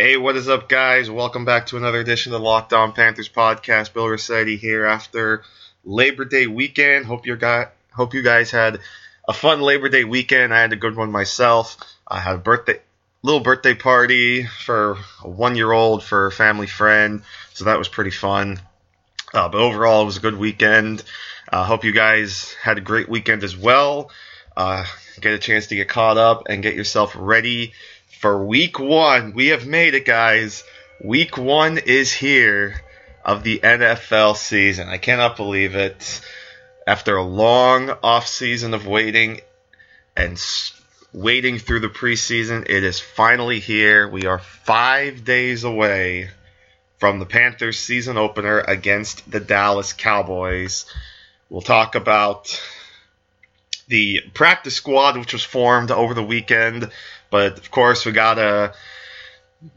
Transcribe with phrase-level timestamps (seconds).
[0.00, 1.10] Hey, what is up, guys?
[1.10, 3.92] Welcome back to another edition of the Locked On Panthers podcast.
[3.92, 5.42] Bill Riccette here after
[5.84, 7.04] Labor Day weekend.
[7.04, 8.78] Hope you got hope you guys had
[9.26, 10.54] a fun Labor Day weekend.
[10.54, 11.76] I had a good one myself.
[12.06, 12.80] I had a birthday
[13.24, 17.24] little birthday party for a one year old for a family friend,
[17.54, 18.60] so that was pretty fun.
[19.34, 21.02] Uh, but overall, it was a good weekend.
[21.52, 24.12] Uh, hope you guys had a great weekend as well.
[24.56, 24.84] Uh,
[25.20, 27.72] get a chance to get caught up and get yourself ready
[28.08, 29.32] for week one.
[29.32, 30.64] We have made it, guys.
[31.02, 32.82] Week one is here
[33.24, 34.88] of the NFL season.
[34.88, 36.20] I cannot believe it.
[36.86, 39.40] After a long off season of waiting
[40.16, 40.42] and
[41.12, 44.08] waiting through the preseason, it is finally here.
[44.08, 46.30] We are five days away
[46.98, 50.86] from the Panthers season opener against the Dallas Cowboys.
[51.48, 52.60] We'll talk about
[53.88, 56.90] the practice squad, which was formed over the weekend.
[57.30, 58.74] But of course, we gotta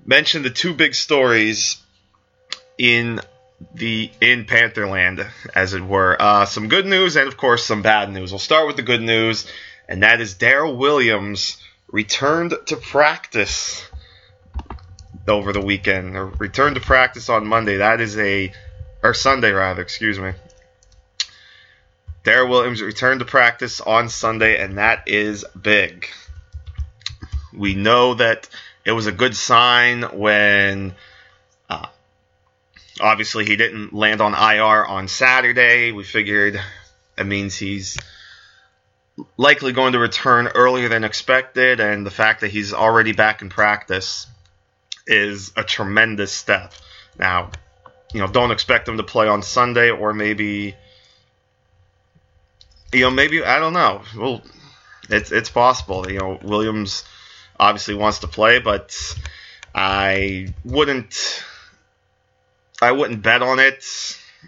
[0.06, 1.78] mention the two big stories
[2.78, 3.20] in
[3.73, 6.16] the in Pantherland, as it were.
[6.20, 8.32] Uh, some good news and of course some bad news.
[8.32, 9.48] We'll start with the good news,
[9.88, 11.58] and that is Daryl Williams
[11.89, 13.86] returned to practice
[15.28, 16.17] over the weekend.
[16.17, 17.78] Or returned to practice on Monday.
[17.78, 18.52] That is a
[19.04, 20.34] or Sunday rather, excuse me.
[22.23, 26.08] Daryl Williams returned to practice on Sunday, and that is big.
[27.53, 28.47] We know that
[28.86, 30.94] it was a good sign when
[31.69, 31.88] uh,
[32.99, 35.92] obviously he didn't land on IR on Saturday.
[35.92, 36.61] We figured
[37.16, 37.97] that means he's
[39.38, 43.49] likely going to return earlier than expected, and the fact that he's already back in
[43.49, 44.27] practice
[45.08, 46.73] is a tremendous step.
[47.17, 47.49] Now,
[48.14, 50.76] you know, don't expect him to play on Sunday or maybe
[52.93, 54.02] you know, maybe I don't know.
[54.17, 54.41] Well,
[55.09, 56.09] it's it's possible.
[56.09, 57.03] You know, Williams
[57.59, 58.95] obviously wants to play, but
[59.73, 61.43] I wouldn't
[62.81, 63.85] I wouldn't bet on it.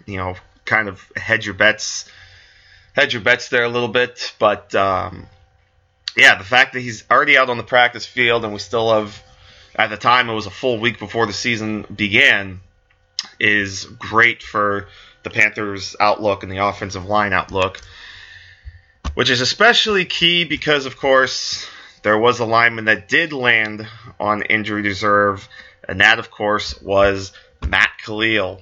[0.06, 2.10] You know, kind of hedge your bets,
[2.94, 4.34] hedge your bets there a little bit.
[4.38, 5.26] But um,
[6.16, 9.22] yeah, the fact that he's already out on the practice field and we still have,
[9.74, 12.60] at the time, it was a full week before the season began,
[13.40, 14.88] is great for
[15.22, 17.80] the Panthers' outlook and the offensive line outlook
[19.14, 21.66] which is especially key because, of course,
[22.02, 23.86] there was a lineman that did land
[24.20, 25.48] on injury reserve,
[25.88, 27.32] and that, of course, was
[27.66, 28.60] Matt Kalil.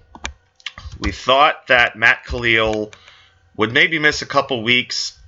[1.00, 2.92] We thought that Matt Kalil
[3.56, 5.18] would maybe miss a couple weeks,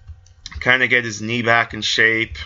[0.60, 2.36] kind of get his knee back in shape,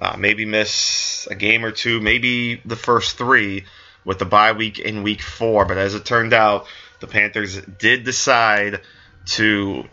[0.00, 3.64] uh, maybe miss a game or two, maybe the first three
[4.04, 5.64] with the bye week in week four.
[5.64, 6.66] But as it turned out,
[7.00, 8.80] the Panthers did decide
[9.26, 9.84] to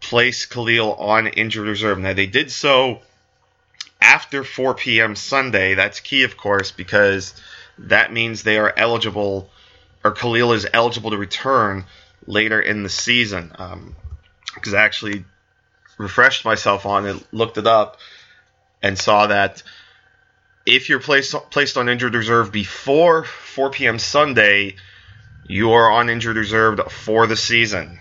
[0.00, 1.98] place Kalil on injured reserve.
[1.98, 3.00] Now, they did so
[4.00, 5.14] after 4 p.m.
[5.14, 5.74] Sunday.
[5.74, 7.34] That's key, of course, because
[7.78, 9.48] that means they are eligible,
[10.04, 11.84] or Kalil is eligible to return
[12.26, 13.48] later in the season.
[13.48, 15.24] Because um, I actually
[15.98, 17.98] refreshed myself on it, looked it up,
[18.82, 19.62] and saw that
[20.66, 23.98] if you're placed placed on injured reserve before 4 p.m.
[23.98, 24.76] Sunday,
[25.46, 27.98] you are on injured reserve for the season.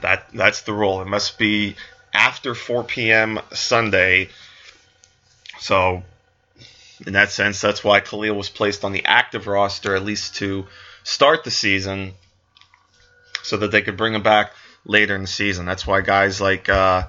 [0.00, 1.02] That that's the rule.
[1.02, 1.76] It must be
[2.12, 3.40] after 4 p.m.
[3.52, 4.28] Sunday.
[5.58, 6.02] So,
[7.06, 10.66] in that sense, that's why Kalil was placed on the active roster at least to
[11.02, 12.14] start the season,
[13.42, 14.52] so that they could bring him back
[14.84, 15.66] later in the season.
[15.66, 17.08] That's why guys like uh,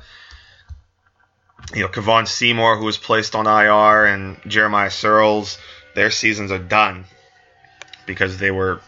[1.73, 5.57] you know Kevon Seymour, who was placed on IR, and Jeremiah Sirles,
[5.95, 7.05] their seasons are done
[8.05, 8.81] because they were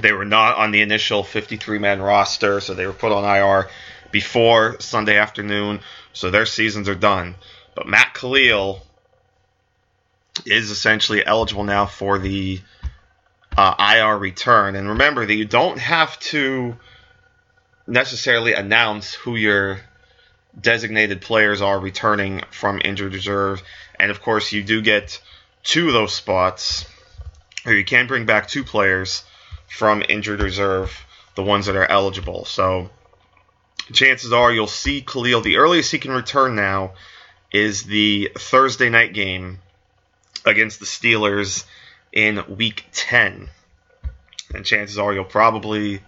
[0.00, 3.68] they were not on the initial 53 man roster, so they were put on IR
[4.10, 5.80] before Sunday afternoon,
[6.12, 7.34] so their seasons are done.
[7.74, 8.82] But Matt Kalil
[10.46, 12.60] is essentially eligible now for the
[13.56, 14.76] uh, IR return.
[14.76, 16.76] And remember that you don't have to
[17.86, 19.80] necessarily announce who your
[20.60, 23.62] designated players are returning from injured reserve.
[23.98, 25.20] And of course, you do get
[25.62, 26.86] two of those spots,
[27.66, 29.24] or you can bring back two players
[29.68, 30.92] from injured reserve,
[31.34, 32.44] the ones that are eligible.
[32.44, 32.90] So
[33.92, 35.40] chances are you'll see Kalil.
[35.40, 36.92] The earliest he can return now
[37.52, 39.60] is the Thursday night game
[40.44, 41.64] against the Steelers
[42.12, 43.48] in Week 10.
[44.54, 46.00] and chances are you'll probably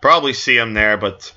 [0.00, 0.96] probably see him there.
[0.96, 1.32] But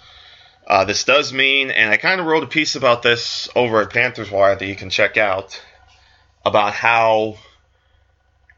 [0.68, 3.92] uh, this does mean, and I kind of wrote a piece about this over at
[3.92, 5.62] Panthers Wire that you can check out
[6.46, 7.38] about how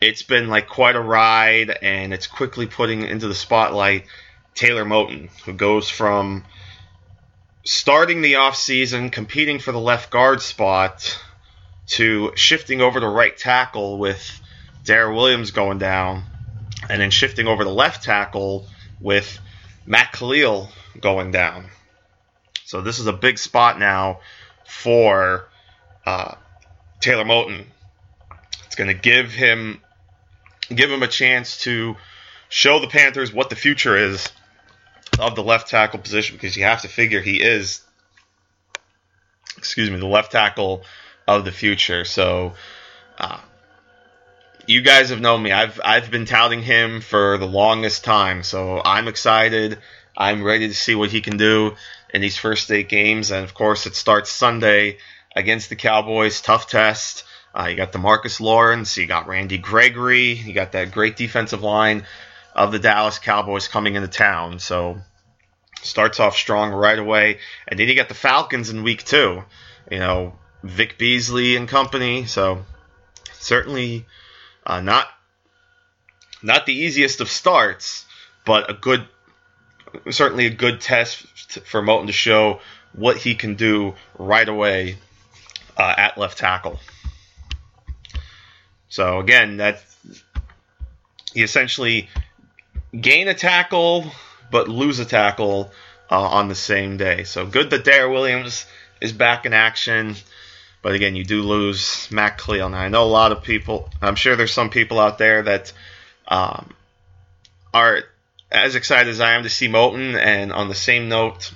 [0.02, 4.06] it's been like quite a ride, and it's quickly putting into the spotlight
[4.56, 6.44] Taylor Moton, who goes from
[7.64, 11.24] starting the offseason competing for the left guard spot
[11.86, 14.42] to shifting over to right tackle with
[14.84, 16.24] Daryl Williams going down,
[16.90, 18.66] and then shifting over to left tackle
[19.00, 19.40] with
[19.86, 20.70] Matt Kalil
[21.00, 21.66] going down.
[22.66, 24.22] So this is a big spot now
[24.66, 25.48] for
[26.06, 26.36] uh,
[27.02, 27.66] Taylor Moton.
[28.66, 29.82] It's going to give him
[30.70, 31.96] give him a chance to
[32.50, 34.30] show the Panthers what the future is
[35.20, 37.82] of the left tackle position because you have to figure he is
[39.58, 40.84] excuse me the left tackle
[41.28, 42.04] of the future.
[42.06, 42.54] So
[43.18, 43.40] uh,
[44.66, 45.52] you guys have known me.
[45.52, 48.44] I've I've been touting him for the longest time.
[48.44, 49.80] So I'm excited.
[50.18, 51.76] I'm ready to see what he can do
[52.14, 53.32] in these first eight games.
[53.32, 54.98] And of course, it starts Sunday
[55.36, 56.42] against the Cowboys.
[56.42, 57.24] Tough test.
[57.54, 58.98] Uh, you got DeMarcus Lawrence.
[58.98, 60.34] You got Randy Gregory.
[60.34, 62.06] You got that great defensive line
[62.56, 64.60] of the Dallas Cowboys coming into town.
[64.60, 64.98] So
[65.82, 67.40] starts off strong right away.
[67.68, 69.44] And then you got the Falcons in week two.
[69.90, 70.34] You know,
[70.64, 72.26] Vic Beasley and company.
[72.26, 72.66] So
[73.34, 74.06] certainly
[74.66, 75.08] uh, not
[76.44, 78.06] not the easiest of starts,
[78.46, 79.06] but a good
[80.10, 81.26] certainly a good test
[81.66, 82.62] for Moton to show
[82.94, 84.98] what he can do right away
[85.78, 86.80] uh, at left tackle.
[88.92, 89.84] So again, that
[91.34, 92.10] you essentially
[93.00, 94.12] gain a tackle
[94.52, 95.72] but lose a tackle
[96.12, 97.24] uh, on the same day.
[97.24, 98.66] So good that Daryl Williams
[99.00, 100.16] is back in action.
[100.84, 102.70] But again, you do lose Matt Kalil.
[102.70, 105.72] Now, I know a lot of people, I'm sure there's some people out there that
[106.28, 106.74] um,
[107.74, 108.02] are
[108.52, 110.18] as excited as I am to see Moton.
[110.18, 111.54] And on the same note,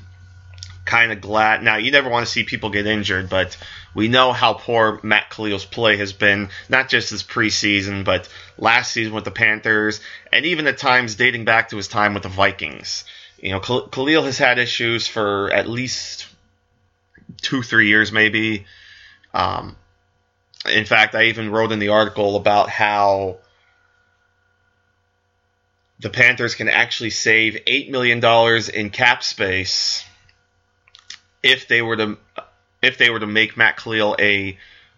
[0.86, 1.64] kind of glad.
[1.64, 3.58] Now, you never want to see people get injured, but
[3.96, 8.28] we know how poor Matt Kalil's play has been, not just this preseason, but
[8.58, 10.02] last season with the Panthers,
[10.32, 13.06] and even at times dating back to his time with the Vikings.
[13.38, 16.28] You know, Kalil has had issues for at least
[17.42, 18.66] two, three years, maybe.
[19.34, 19.78] Um,
[20.70, 23.38] in fact, I even wrote in the article about how
[26.00, 28.22] the Panthers can actually save $8 million
[28.74, 30.04] in cap space
[31.42, 32.18] if they were to
[32.86, 34.58] if they were to make Matt Kalil a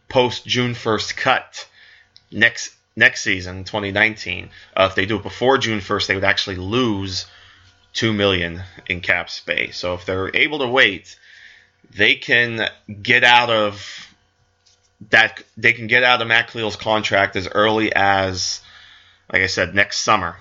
[0.10, 1.68] post June 1st cut
[2.32, 6.56] next next season 2019 uh, if they do it before June 1st they would actually
[6.56, 7.26] lose
[7.94, 9.78] 2 million in cap space.
[9.78, 11.18] So if they're able to wait
[11.96, 12.70] they can
[13.02, 14.08] get out of
[15.10, 18.62] that they can get out of Matt Kalil's contract as early as
[19.32, 20.38] like I said next summer.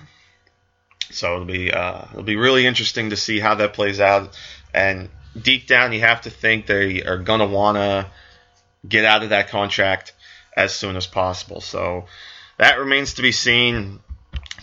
[1.09, 4.37] So it'll be uh, it'll be really interesting to see how that plays out.
[4.73, 5.09] And
[5.41, 8.07] deep down, you have to think they are going to want to
[8.87, 10.13] get out of that contract
[10.55, 11.61] as soon as possible.
[11.61, 12.05] So
[12.57, 13.99] that remains to be seen.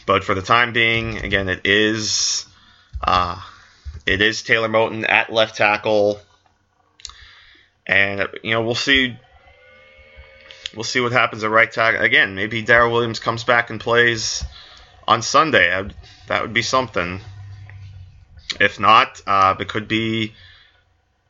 [0.07, 2.47] But for the time being, again, it is
[3.03, 3.41] uh,
[4.05, 6.21] it is Taylor Moton at left tackle,
[7.87, 9.17] and you know we'll see
[10.75, 12.03] we'll see what happens at right tackle.
[12.03, 14.45] Again, maybe Daryl Williams comes back and plays
[15.09, 15.89] on Sunday.
[16.29, 17.21] that would be something.
[18.61, 20.35] If not, uh, it could be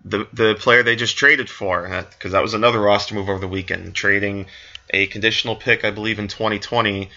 [0.05, 3.49] the the player they just traded for because that was another roster move over the
[3.49, 4.47] weekend, trading
[4.91, 7.09] a conditional pick, I believe, in 2020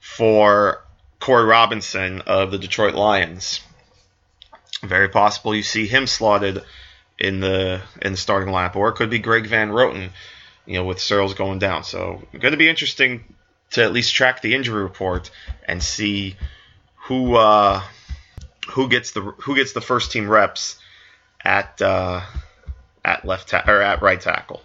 [0.00, 0.82] for
[1.18, 3.60] Corey Robinson of the Detroit Lions.
[4.82, 6.62] Very possible you see him slotted
[7.18, 10.10] in the in the starting lineup, or it could be Greg Van Roten,
[10.64, 11.84] you know, with Sirles going down.
[11.84, 13.24] So going to be interesting
[13.72, 15.30] to at least track the injury report
[15.68, 16.36] and see
[17.04, 17.82] who uh,
[18.70, 20.76] who gets the who gets the first team reps
[21.44, 22.20] at uh,
[23.04, 24.62] at left ta- or at right tackle.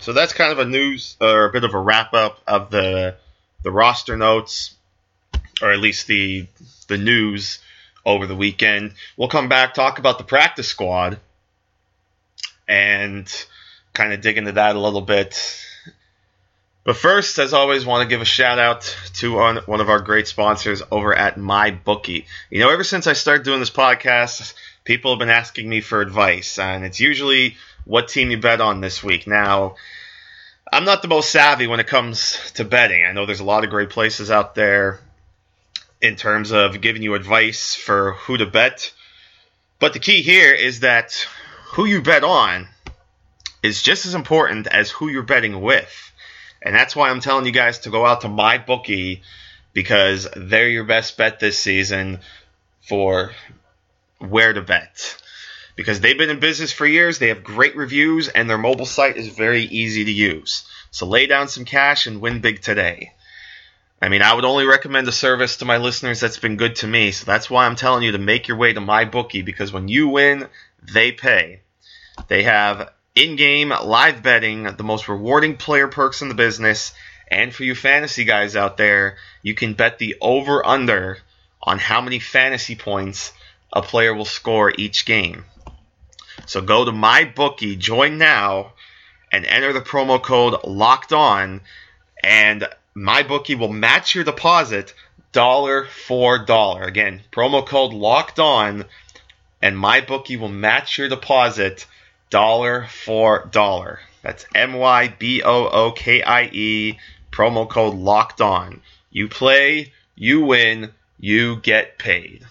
[0.00, 3.16] So that's kind of a news or a bit of a wrap up of the
[3.62, 4.74] the roster notes,
[5.62, 6.46] or at least the
[6.88, 7.60] the news
[8.04, 8.94] over the weekend.
[9.16, 11.18] We'll come back talk about the practice squad
[12.68, 13.30] and
[13.92, 15.60] kind of dig into that a little bit.
[16.84, 20.28] But first, as always, want to give a shout out to one of our great
[20.28, 22.26] sponsors over at MyBookie.
[22.50, 24.52] You know, ever since I started doing this podcast,
[24.84, 28.80] people have been asking me for advice, and it's usually what team you bet on
[28.80, 29.26] this week.
[29.26, 29.76] Now,
[30.70, 33.04] I'm not the most savvy when it comes to betting.
[33.04, 35.00] I know there's a lot of great places out there
[36.00, 38.92] in terms of giving you advice for who to bet.
[39.78, 41.26] But the key here is that
[41.72, 42.68] who you bet on
[43.62, 46.12] is just as important as who you're betting with.
[46.60, 49.22] And that's why I'm telling you guys to go out to my bookie
[49.72, 52.20] because they're your best bet this season
[52.82, 53.32] for
[54.30, 55.16] where to bet.
[55.76, 59.16] Because they've been in business for years, they have great reviews, and their mobile site
[59.16, 60.64] is very easy to use.
[60.90, 63.12] So lay down some cash and win big today.
[64.00, 66.86] I mean, I would only recommend a service to my listeners that's been good to
[66.86, 69.72] me, so that's why I'm telling you to make your way to my bookie because
[69.72, 70.46] when you win,
[70.92, 71.60] they pay.
[72.28, 76.92] They have in-game live betting, the most rewarding player perks in the business,
[77.28, 81.18] and for you fantasy guys out there, you can bet the over/under
[81.62, 83.32] on how many fantasy points
[83.74, 85.44] a player will score each game.
[86.46, 88.72] So go to my bookie, join now,
[89.32, 91.60] and enter the promo code locked on,
[92.22, 94.94] and my bookie will match your deposit
[95.32, 96.84] dollar for dollar.
[96.84, 98.84] Again, promo code locked on,
[99.60, 101.86] and my bookie will match your deposit
[102.30, 103.98] dollar for dollar.
[104.22, 106.98] That's M Y B O O K I E,
[107.32, 108.80] promo code locked on.
[109.10, 112.44] You play, you win, you get paid.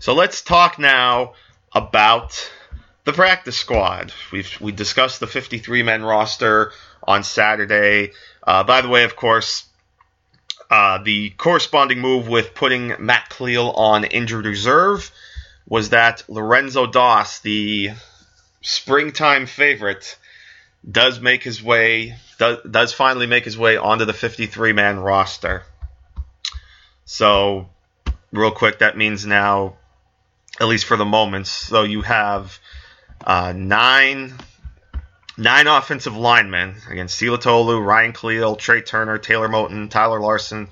[0.00, 1.34] So let's talk now
[1.72, 2.50] about
[3.04, 4.12] the practice squad.
[4.30, 8.12] We've we discussed the 53 men roster on Saturday.
[8.42, 9.64] Uh, by the way, of course,
[10.70, 15.10] uh, the corresponding move with putting Matt Kalil on injured reserve
[15.66, 17.90] was that Lorenzo Doss, the
[18.60, 20.16] springtime favorite,
[20.88, 25.64] does make his way does, does finally make his way onto the 53 man roster.
[27.04, 27.68] So,
[28.32, 29.77] real quick, that means now,
[30.60, 32.58] at least for the moment, so you have
[33.24, 34.34] uh, nine
[35.36, 40.68] nine offensive linemen against Silatolu, Ryan Kalil, Trai Turner, Taylor Moton, Tyler Larsen,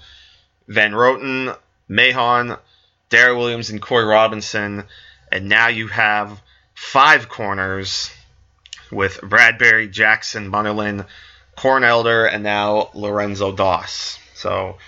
[0.67, 1.57] Van Roten,
[1.89, 2.59] Mahon,
[3.09, 4.85] Daryl Williams, and Corey Robinson.
[5.31, 6.41] And now you have
[6.75, 8.11] five corners
[8.91, 11.07] with Bradberry, Jackson, Munnerlyn,
[11.57, 14.19] Corn Elder, and now Lorenzo Doss.
[14.35, 14.79] So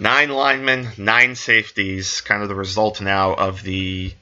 [0.00, 4.12] nine linemen, nine safeties, kind of the result now of the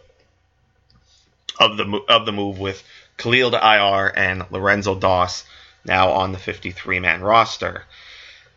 [1.58, 2.82] of the of the move with
[3.16, 5.44] Kalil to IR and Lorenzo Doss
[5.84, 7.84] now on the 53 man roster.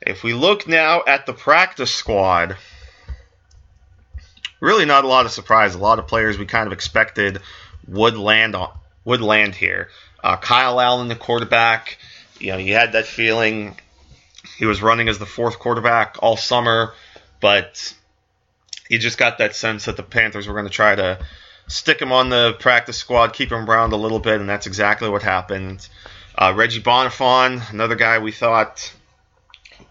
[0.01, 2.57] If we look now at the practice squad,
[4.59, 5.75] really not a lot of surprise.
[5.75, 7.41] A lot of players we kind of expected
[7.87, 8.71] would land on
[9.05, 9.89] would land here.
[10.23, 11.97] Uh, Kyle Allen, the quarterback,
[12.39, 13.77] you know, you had that feeling
[14.57, 16.93] he was running as the fourth quarterback all summer,
[17.39, 17.93] but
[18.89, 21.19] you just got that sense that the Panthers were going to try to
[21.69, 25.07] stick him on the practice squad, keep him around a little bit, and that's exactly
[25.07, 25.87] what happened.
[26.37, 28.91] Uh, Reggie Bonnafon, another guy we thought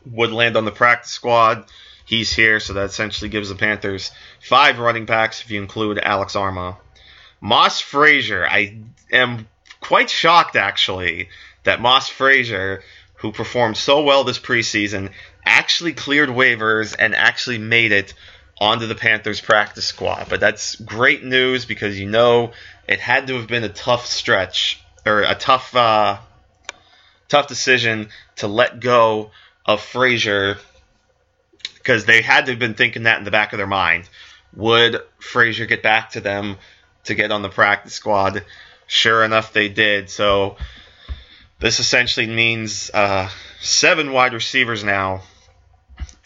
[0.05, 1.65] would land on the practice squad.
[2.05, 6.35] He's here, so that essentially gives the Panthers five running backs if you include Alex
[6.35, 6.77] Armah.
[7.41, 8.79] Mose Frazier, I
[9.13, 9.47] am
[9.81, 11.29] quite shocked actually
[11.65, 12.83] that Mose Frazier,
[13.17, 15.11] who performed so well this preseason,
[15.45, 18.15] actually cleared waivers and actually made it
[18.61, 20.27] onto the Panthers practice squad.
[20.29, 22.53] But that's great news because you know
[22.87, 26.19] it had to have been a tough stretch or a tough uh,
[27.29, 29.31] tough decision to let go
[29.65, 30.59] of Frazier
[31.75, 34.09] because they had to have been thinking that in the back of their mind.
[34.57, 36.57] Would Frazier get back to them
[37.05, 38.45] to get on the practice squad?
[38.87, 40.11] Sure enough, they did.
[40.11, 40.57] So
[41.61, 43.29] this essentially means uh,
[43.61, 45.23] seven wide receivers now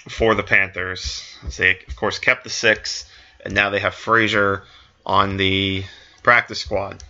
[0.09, 1.25] for the Panthers.
[1.57, 3.09] They, of course, kept the six,
[3.45, 4.65] and now they have Frazier
[5.05, 5.85] on the
[6.23, 7.03] practice squad.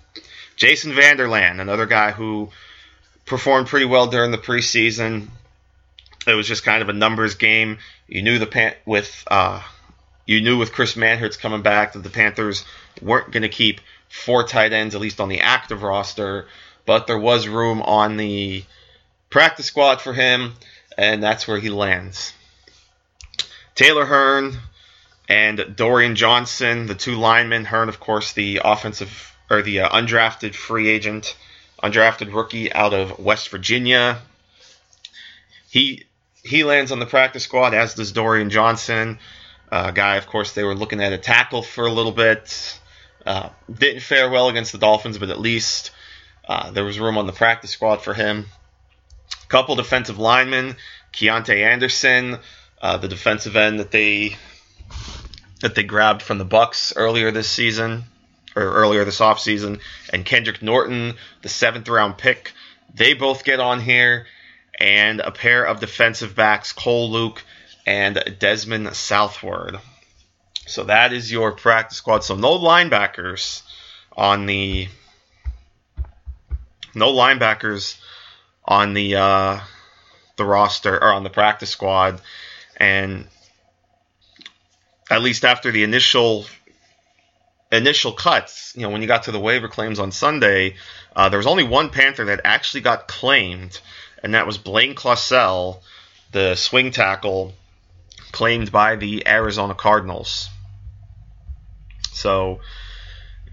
[0.56, 2.50] Jason Vander Laan, another guy who
[3.26, 5.28] performed pretty well during the preseason.
[6.26, 7.78] It was just kind of a numbers game.
[8.06, 9.62] You knew the pan- with uh,
[10.26, 12.64] you knew with Chris Manhertz coming back that the Panthers
[13.00, 16.46] weren't going to keep four tight ends, at least on the active roster,
[16.84, 18.64] but there was room on the
[19.30, 20.52] practice squad for him,
[20.96, 22.34] and that's where he lands.
[23.74, 24.58] Taylor Hearn
[25.28, 27.64] and Dorian Johnson, the two linemen.
[27.64, 31.36] Hearn, of course, the offensive or the uh, undrafted free agent,
[31.82, 34.18] undrafted rookie out of West Virginia.
[35.68, 36.04] He
[36.42, 39.18] he lands on the practice squad, as does Dorian Johnson.
[39.70, 42.78] Uh, guy, of course, they were looking at a tackle for a little bit.
[43.24, 45.92] Uh, didn't fare well against the Dolphins, but at least
[46.46, 48.46] uh, there was room on the practice squad for him.
[49.48, 50.76] Couple defensive linemen,
[51.12, 52.38] Keontae Anderson,
[52.82, 54.36] uh, the defensive end that they
[55.60, 58.04] that they grabbed from the Bucks earlier this season
[58.56, 59.80] or earlier this offseason,
[60.12, 62.52] and Kendrick Norton, the seventh round pick.
[62.94, 64.26] They both get on here,
[64.78, 67.42] and a pair of defensive backs, Cole Luke
[67.86, 69.78] and Desmond Southward.
[70.66, 72.24] So that is your practice squad.
[72.24, 73.62] So no linebackers
[74.16, 74.88] on the
[76.94, 77.98] no linebackers
[78.64, 79.60] on the uh,
[80.36, 82.20] the roster or on the practice squad,
[82.82, 83.26] and
[85.08, 86.44] at least after the initial
[87.70, 90.74] initial cuts, you know, when you got to the waiver claims on Sunday,
[91.14, 93.80] uh, there was only one Panther that actually got claimed,
[94.22, 95.80] and that was Blaine Clausell,
[96.32, 97.54] the swing tackle,
[98.32, 100.50] claimed by the Arizona Cardinals.
[102.10, 102.60] So,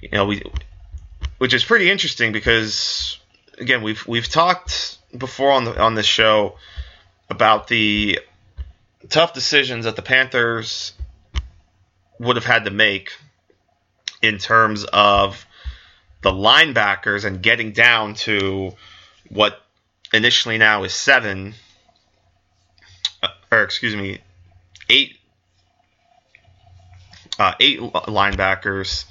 [0.02, 0.42] you know, we,
[1.38, 3.20] which is pretty interesting because,
[3.60, 6.58] again, we've we've talked before on the on this show
[7.30, 8.20] about the
[9.10, 10.94] tough decisions that the Panthers
[12.20, 13.12] would have had to make
[14.22, 15.46] in terms of
[16.22, 18.74] the linebackers and getting down to
[19.30, 19.62] what
[20.14, 21.54] initially now is seven,
[23.24, 24.20] uh, or excuse me,
[24.90, 25.18] eight,
[27.38, 29.06] uh, eight linebackers.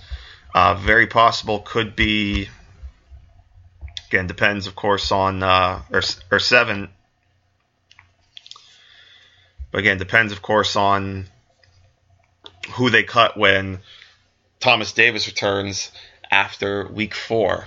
[0.54, 2.48] Uh, very possible could be.
[4.08, 6.00] Again, depends, of course, on uh, or
[6.30, 6.88] or seven.
[9.70, 11.26] But again, depends, of course, on
[12.72, 13.80] who they cut when
[14.60, 15.90] Thomas Davis returns
[16.30, 17.66] after week four.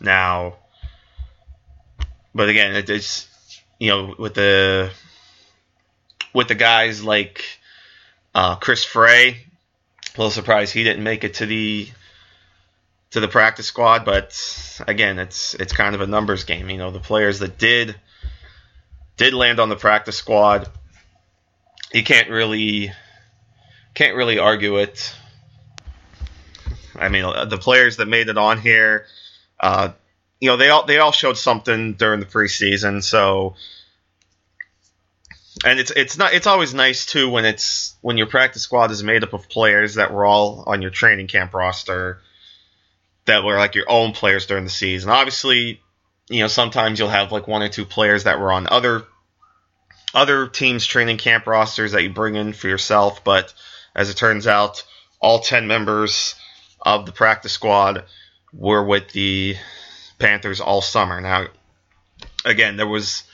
[0.00, 0.56] Now,
[2.34, 3.26] but again, it's
[3.78, 4.90] you know with the
[6.32, 7.44] with the guys like
[8.34, 11.88] uh, Chris Frey, a little surprised he didn't make it to the
[13.10, 16.68] to the practice squad, but again, it's it's kind of a numbers game.
[16.70, 17.96] You know, the players that did
[19.18, 20.68] did land on the practice squad,
[21.92, 22.92] you can't really
[23.94, 25.14] can't really argue it.
[26.96, 29.06] I mean, uh, the players that made it on here,
[29.60, 29.90] uh,
[30.40, 33.02] you know, they all they all showed something during the preseason.
[33.02, 33.56] So,
[35.64, 39.02] and it's it's not it's always nice too when it's when your practice squad is
[39.02, 42.20] made up of players that were all on your training camp roster
[43.26, 45.10] that were like your own players during the season.
[45.10, 45.82] Obviously,
[46.28, 49.04] you know, sometimes you'll have like one or two players that were on other
[50.14, 53.52] other teams' training camp rosters that you bring in for yourself, but
[53.94, 54.84] as it turns out,
[55.20, 56.34] all 10 members
[56.80, 58.04] of the practice squad
[58.52, 59.56] were with the
[60.18, 61.20] Panthers all summer.
[61.20, 61.46] Now,
[62.44, 63.24] again, there was,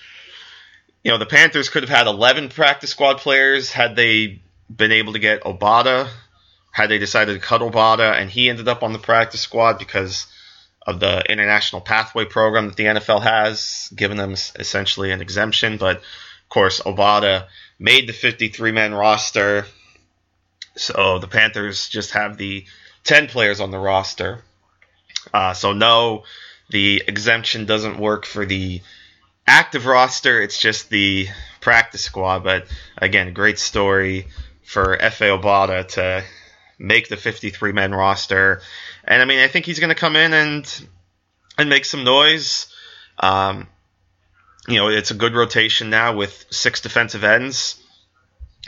[1.02, 4.42] you know, the Panthers could have had 11 practice squad players had they
[4.74, 6.08] been able to get Obada,
[6.72, 10.26] had they decided to cut Obada, and he ended up on the practice squad because
[10.86, 15.78] of the international pathway program that the NFL has, given them essentially an exemption.
[15.78, 17.46] But of course, Obada
[17.78, 19.66] made the 53 man roster
[20.76, 22.66] so the Panthers just have the
[23.04, 24.42] 10 players on the roster.
[25.32, 26.24] Uh, so, no,
[26.70, 28.82] the exemption doesn't work for the
[29.46, 30.40] active roster.
[30.40, 31.28] It's just the
[31.60, 32.44] practice squad.
[32.44, 32.66] But
[32.98, 34.26] again, great story
[34.62, 36.24] for Efe Obada to
[36.78, 38.60] make the 53 man roster.
[39.04, 40.88] And I mean, I think he's going to come in and
[41.58, 42.66] and make some noise.
[43.18, 43.68] Um,
[44.66, 47.80] you know, it's a good rotation now with six defensive ends.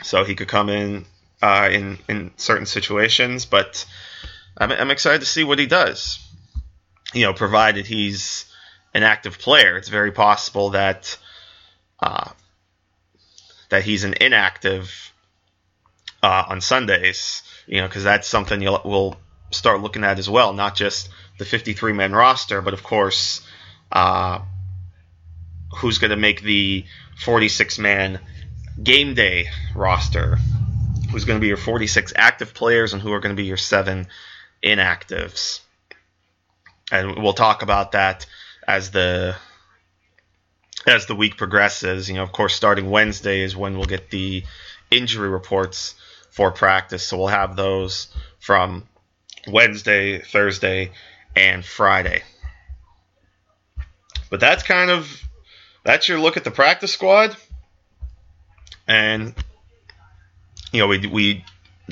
[0.03, 1.05] So he could come in
[1.41, 3.85] uh, in in certain situations, but
[4.57, 6.19] I'm, I'm excited to see what he does.
[7.13, 8.45] You know, provided he's
[8.93, 11.17] an active player, it's very possible that
[11.99, 12.31] uh,
[13.69, 15.13] that he's an inactive
[16.23, 17.43] uh, on Sundays.
[17.67, 19.17] You know, because that's something you'll we'll
[19.51, 23.45] start looking at as well, not just the 53 man roster, but of course,
[23.91, 24.39] uh,
[25.77, 26.85] who's going to make the
[27.19, 28.19] 46 man
[28.81, 30.37] game day roster
[31.11, 33.57] who's going to be your 46 active players and who are going to be your
[33.57, 34.07] seven
[34.63, 35.61] inactives.
[36.91, 38.25] And we'll talk about that
[38.67, 39.35] as the
[40.85, 42.09] as the week progresses.
[42.09, 44.43] You know, of course, starting Wednesday is when we'll get the
[44.89, 45.95] injury reports
[46.37, 47.07] for practice.
[47.07, 48.83] So we'll have those from
[49.47, 50.91] Wednesday, Thursday,
[51.35, 52.21] and Friday.
[54.29, 55.09] But that's kind of
[55.83, 57.35] that's your look at the practice squad.
[58.87, 59.33] And
[60.71, 61.43] you know, we we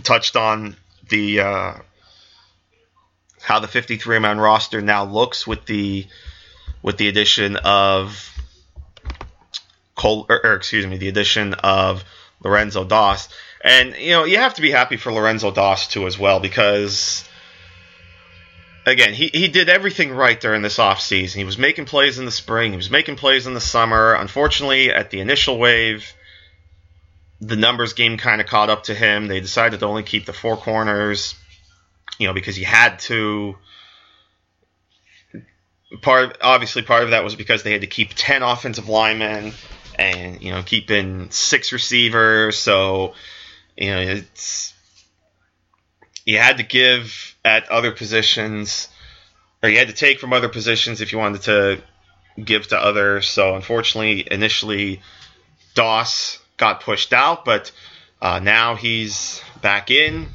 [0.04, 0.76] touched on
[1.10, 1.74] the uh,
[3.42, 6.06] how the 53 man roster now looks with the
[6.84, 8.32] with the addition of
[9.96, 12.04] Cole, or, or, excuse me, the addition of
[12.44, 13.30] Lorenzo Doss,
[13.62, 17.28] and you know you have to be happy for Lorenzo Doss too as well because
[18.86, 21.36] again he, he did everything right during this offseason.
[21.36, 24.14] He was making plays in the spring, he was making plays in the summer.
[24.14, 26.14] Unfortunately, at the initial wave
[27.42, 29.28] the numbers game kind of caught up to him.
[29.28, 31.36] They decided to only keep the four corners,
[32.18, 33.58] you know, because he had to.
[36.02, 39.54] Part obviously part of that was because they had to keep ten offensive linemen
[39.98, 42.58] and you know keeping six receivers.
[42.58, 43.14] So
[43.78, 44.74] you know it's
[46.26, 48.90] you had to give at other positions,
[49.62, 51.82] or you had to take from other positions if you wanted to
[52.44, 53.28] give to others.
[53.28, 55.02] So unfortunately, initially
[55.76, 57.72] Doss got pushed out, but
[58.22, 60.28] uh, now he's back in,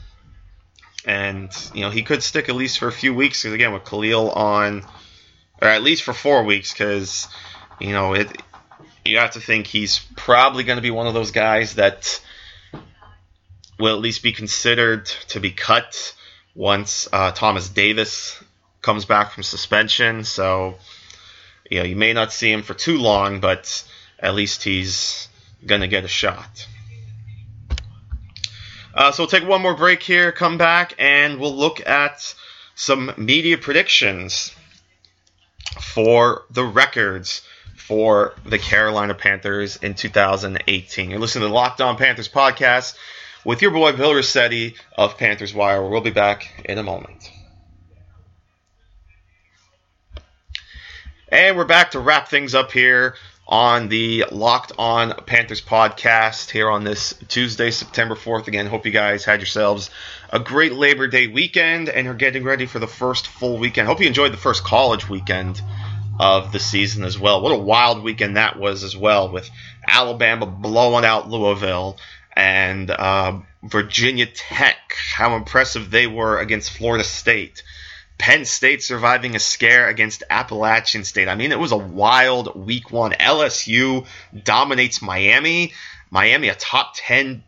[1.04, 3.42] and you know he could stick at least for a few weeks.
[3.42, 4.84] Because again, with Kalil on,
[5.60, 7.28] or at least for four weeks, because
[7.80, 8.40] you know it.
[9.04, 12.20] You have to think he's probably going to be one of those guys that
[13.78, 16.14] will at least be considered to be cut
[16.54, 18.42] once uh, Thomas Davis
[18.82, 20.24] comes back from suspension.
[20.24, 20.76] So,
[21.70, 23.82] you know, you may not see him for too long, but
[24.18, 25.28] at least he's
[25.64, 26.66] going to get a shot.
[28.92, 32.34] Uh, so we'll take one more break here, come back, and we'll look at
[32.74, 34.52] some media predictions
[35.80, 37.42] for the records
[37.80, 41.10] for the Carolina Panthers in 2018.
[41.10, 42.94] You're listening to the Locked On Panthers podcast
[43.44, 45.88] with your boy Bill Riccette of Panthers Wire.
[45.88, 47.30] We'll be back in a moment.
[51.28, 53.14] And we're back to wrap things up here
[53.48, 58.46] on the Locked On Panthers podcast here on this Tuesday, September 4th.
[58.46, 59.90] Again, hope you guys had yourselves
[60.32, 63.88] a great Labor Day weekend and are getting ready for the first full weekend.
[63.88, 65.60] Hope you enjoyed the first college weekend
[66.20, 67.40] of the season as well.
[67.40, 69.50] What a wild weekend that was as well, with
[69.88, 71.96] Alabama blowing out Louisville
[72.36, 74.76] and uh, Virginia Tech,
[75.14, 77.62] how impressive they were against Florida State.
[78.18, 81.26] Penn State surviving a scare against Appalachian State.
[81.26, 83.12] I mean, it was a wild week one.
[83.12, 84.06] LSU
[84.44, 85.72] dominates Miami.
[86.10, 87.44] Miami, a top 10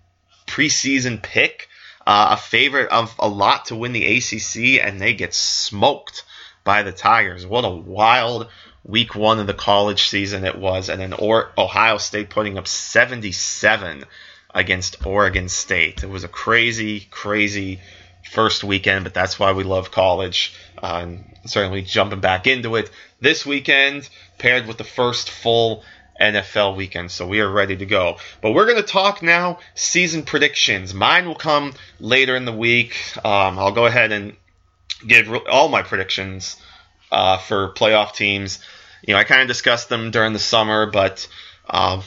[0.46, 1.68] preseason pick,
[2.06, 6.24] uh, a favorite of a lot to win the ACC, and they get smoked
[6.64, 7.46] by the Tigers.
[7.46, 8.48] What a wild
[8.84, 10.88] week one of the college season it was.
[10.88, 14.04] And then Ohio State putting up 77
[14.54, 16.02] against Oregon State.
[16.02, 17.80] It was a crazy, crazy
[18.30, 20.54] first weekend, but that's why we love college.
[20.82, 25.84] Uh, and certainly jumping back into it this weekend, paired with the first full
[26.20, 27.10] NFL weekend.
[27.10, 28.18] So we are ready to go.
[28.40, 30.92] But we're going to talk now season predictions.
[30.92, 32.94] Mine will come later in the week.
[33.24, 34.36] Um, I'll go ahead and
[35.06, 36.56] give all my predictions
[37.10, 38.58] uh, for playoff teams.
[39.06, 41.28] You know, I kind of discussed them during the summer, but
[41.68, 42.02] um,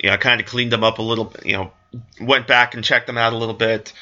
[0.00, 1.34] you know, I kind of cleaned them up a little.
[1.44, 1.72] You know,
[2.20, 3.92] went back and checked them out a little bit.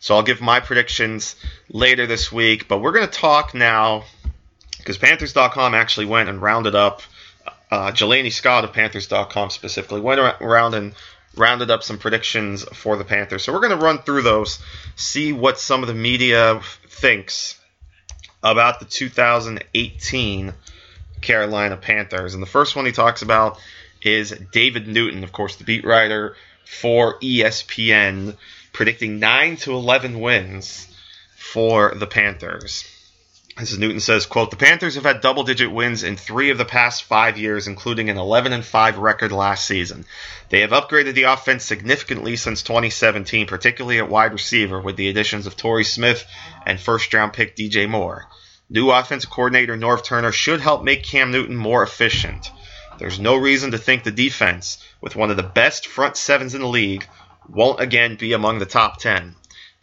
[0.00, 1.34] So I'll give my predictions
[1.68, 2.68] later this week.
[2.68, 4.04] But we're going to talk now
[4.78, 7.02] because Panthers.com actually went and rounded up.
[7.70, 10.94] Uh, Jelani Scott of Panthers.com specifically went around and
[11.38, 13.44] rounded up some predictions for the Panthers.
[13.44, 14.58] So we're going to run through those,
[14.96, 17.58] see what some of the media thinks
[18.42, 20.54] about the 2018
[21.20, 22.34] Carolina Panthers.
[22.34, 23.58] And the first one he talks about
[24.02, 28.36] is David Newton, of course, the beat writer for ESPN,
[28.72, 30.86] predicting 9 to 11 wins
[31.36, 32.84] for the Panthers.
[33.58, 36.58] This is Newton says, quote, The Panthers have had double digit wins in three of
[36.58, 40.04] the past five years, including an 11 and 5 record last season.
[40.48, 45.48] They have upgraded the offense significantly since 2017, particularly at wide receiver, with the additions
[45.48, 46.24] of Torrey Smith
[46.66, 48.28] and first round pick DJ Moore.
[48.70, 52.52] New offensive coordinator Norv Turner should help make Cam Newton more efficient.
[52.98, 56.60] There's no reason to think the defense, with one of the best front sevens in
[56.60, 57.08] the league,
[57.48, 59.34] won't again be among the top 10.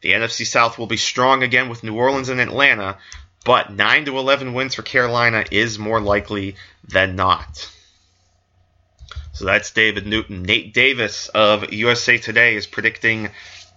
[0.02, 3.00] The NFC South will be strong again with New Orleans and Atlanta,
[3.46, 6.56] but 9 to 11 wins for Carolina is more likely
[6.86, 7.72] than not.
[9.34, 10.44] So that's David Newton.
[10.44, 13.30] Nate Davis of USA Today is predicting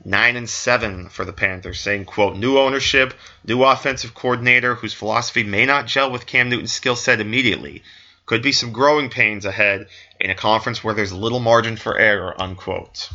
[0.04, 3.12] 9 and 7 for the Panthers, saying, quote, new ownership,
[3.44, 7.82] new offensive coordinator whose philosophy may not gel with Cam Newton's skill set immediately.
[8.24, 12.40] Could be some growing pains ahead in a conference where there's little margin for error,
[12.40, 13.10] unquote.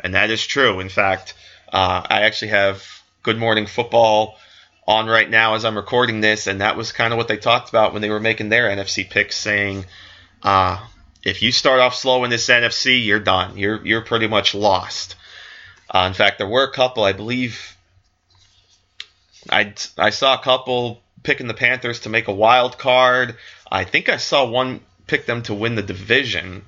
[0.00, 0.80] And that is true.
[0.80, 1.32] In fact,
[1.72, 2.84] uh, I actually have
[3.22, 4.38] Good Morning Football
[4.86, 7.68] on right now as I'm recording this, and that was kind of what they talked
[7.68, 9.84] about when they were making their NFC picks, saying,
[10.42, 10.84] uh,
[11.24, 13.58] if you start off slow in this NFC, you're done.
[13.58, 15.16] You're you're pretty much lost.
[15.90, 17.76] Uh, in fact, there were a couple, I believe.
[19.50, 23.36] I I saw a couple picking the Panthers to make a wild card.
[23.70, 26.64] I think I saw one pick them to win the division,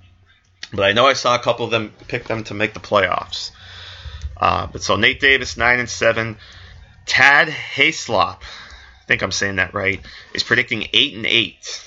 [0.72, 3.52] but I know I saw a couple of them pick them to make the playoffs.
[4.36, 6.36] Uh, but so Nate Davis nine and seven,
[7.08, 10.00] Tad Hayslop, I think I'm saying that right,
[10.34, 11.84] is predicting eight and eight.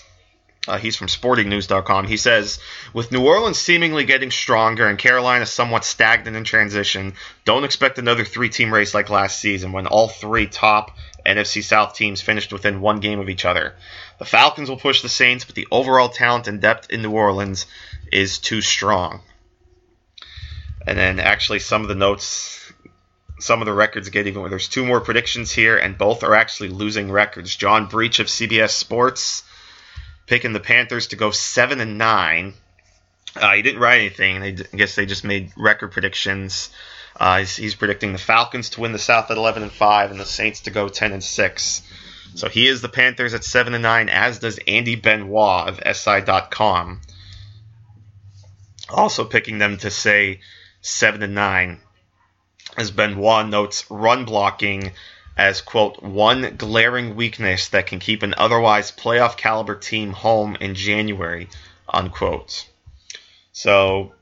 [0.68, 2.06] Uh, he's from SportingNews.com.
[2.06, 2.60] He says,
[2.94, 7.14] with New Orleans seemingly getting stronger and Carolina somewhat stagnant in transition,
[7.46, 12.22] don't expect another three-team race like last season when all three top NFC South teams
[12.22, 13.74] finished within one game of each other.
[14.20, 17.66] The Falcons will push the Saints, but the overall talent and depth in New Orleans
[18.12, 19.22] is too strong.
[20.86, 22.71] And then actually some of the notes,
[23.42, 24.50] some of the records get even.
[24.50, 27.56] There's two more predictions here, and both are actually losing records.
[27.56, 29.44] John Breech of CBS Sports
[30.28, 32.54] picking the Panthers to go seven and nine.
[33.36, 34.44] Uh, he didn't write anything.
[34.44, 36.70] I guess they just made record predictions.
[37.16, 40.20] Uh, he's, he's, predicting the Falcons to win the South at 11 and five, and
[40.20, 41.82] the Saints to go 10 and six.
[42.36, 47.02] So he is the Panthers at seven and nine, as does Andy Benoit of SI.com.
[48.90, 50.40] Also picking them to say
[50.82, 51.80] seven and nine,
[52.78, 54.92] as Benoit notes run blocking
[55.38, 60.76] as quote one glaring weakness that can keep an otherwise playoff caliber team home in
[60.76, 61.48] January
[61.88, 62.68] unquote.
[63.52, 64.14] So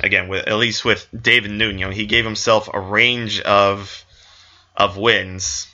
[0.00, 4.04] again, with, at least with David Newton, you know, he gave himself a range of
[4.76, 5.68] of wins,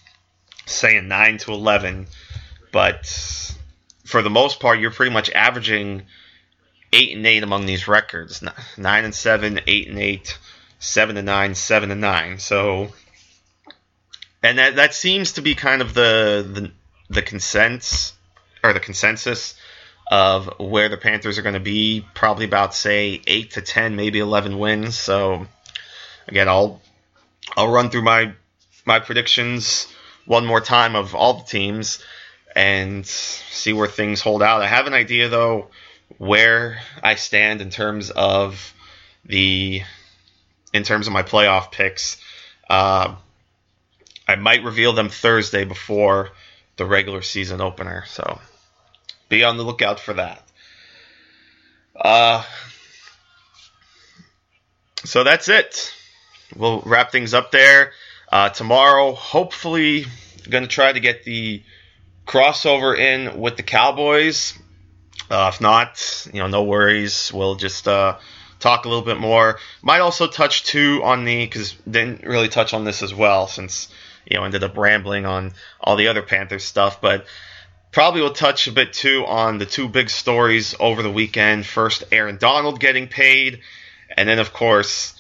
[0.67, 2.07] saying nine to eleven,
[2.71, 3.07] but
[4.05, 6.03] for the most part, you're pretty much averaging
[6.93, 8.43] eight and eight among these records:
[8.77, 10.39] nine and seven, eight and eight,
[10.83, 12.39] seven to nine, seven to nine.
[12.39, 12.89] So,
[14.43, 16.73] and that that seems to be kind of the the,
[17.15, 18.13] the consensus
[18.63, 19.55] or the consensus
[20.11, 22.05] of where the Panthers are going to be.
[22.15, 24.99] Probably about say eight to ten, maybe eleven wins.
[24.99, 25.47] So
[26.27, 26.83] again, I'll
[27.57, 28.35] I'll run through my
[28.85, 29.87] my predictions
[30.27, 32.03] one more time of all the teams
[32.55, 34.63] and see where things hold out.
[34.63, 35.69] I have an idea though
[36.19, 38.75] where I stand in terms of
[39.25, 39.83] the
[40.73, 42.19] in terms of my playoff picks.
[42.69, 43.15] Uh,
[44.27, 46.31] I might reveal them Thursday before
[46.77, 48.05] the regular season opener.
[48.07, 48.41] So
[49.29, 50.43] be on the lookout for that.
[51.95, 52.45] Uh,
[55.05, 55.93] so that's it.
[56.57, 57.93] We'll wrap things up there.
[58.31, 60.07] Uh, tomorrow, hopefully,
[60.49, 61.63] going to try to get the
[62.27, 64.59] crossover in with the Cowboys.
[65.31, 67.31] Uh, if not, you know, no worries.
[67.33, 68.19] We'll just uh,
[68.63, 69.59] talk a little bit more.
[69.83, 73.89] Might also touch too on the because didn't really touch on this as well since
[74.27, 77.27] you know ended up rambling on all the other Panthers stuff, but
[77.93, 81.67] Probably will touch a bit too on the two big stories over the weekend.
[81.67, 83.61] First, Aaron Donald getting paid,
[84.17, 85.15] and then, of course,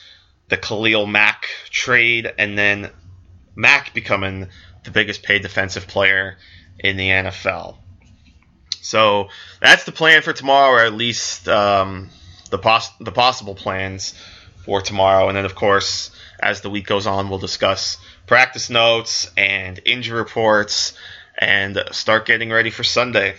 [0.48, 2.90] the Khalil Mack trade, and then
[3.55, 4.48] Mack becoming
[4.85, 6.38] the biggest paid defensive player
[6.78, 7.76] in the NFL.
[8.81, 9.28] So
[9.61, 12.09] that's the plan for tomorrow, or at least um,
[12.53, 14.15] the, pos- the possible plans
[14.65, 15.27] for tomorrow.
[15.27, 20.19] And then, of course, as the week goes on, we'll discuss practice notes and injury
[20.19, 20.93] reports
[21.37, 23.35] and start getting ready for Sunday.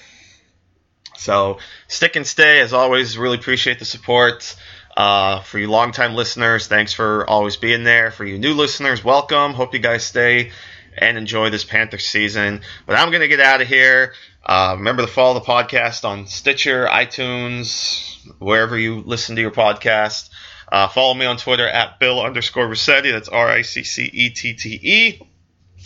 [1.17, 2.59] So stick and stay.
[2.59, 4.55] As always, really appreciate the support.
[4.95, 8.11] Uh, for you longtime listeners, thanks for always being there.
[8.11, 9.53] For you new listeners, welcome.
[9.53, 10.51] Hope you guys stay
[10.97, 12.61] and enjoy this Panther season.
[12.85, 14.13] But I'm going to get out of here.
[14.45, 20.29] Uh, remember to follow the podcast on Stitcher, iTunes, wherever you listen to your podcast.
[20.71, 23.11] Uh, follow me on Twitter at Bill underscore Riccette.
[23.11, 25.21] That's R I C C E T T E.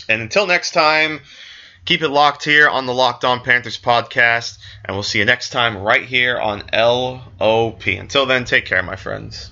[0.09, 1.19] And until next time,
[1.87, 5.51] Keep it locked here on the Locked On Panthers podcast, and we'll see you next
[5.51, 7.87] time right here on LOP.
[7.87, 9.51] Until then, take care, my friends.